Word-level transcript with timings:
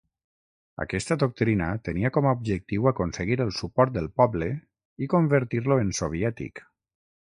Aquesta 0.85 1.17
doctrina 1.23 1.67
tenia 1.89 2.11
com 2.17 2.29
a 2.29 2.33
objectiu 2.39 2.89
aconseguir 2.93 3.39
el 3.47 3.55
suport 3.61 3.97
del 4.01 4.11
poble 4.23 4.51
i 5.07 5.15
convertir-lo 5.17 5.83
en 5.87 5.99
"soviètic". 6.05 6.69